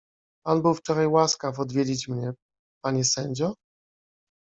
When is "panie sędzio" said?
2.83-3.55